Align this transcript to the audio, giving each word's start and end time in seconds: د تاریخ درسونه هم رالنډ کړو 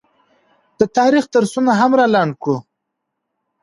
د 0.79 0.81
تاریخ 0.97 1.23
درسونه 1.35 1.71
هم 1.79 1.91
رالنډ 1.99 2.33
کړو 2.41 2.57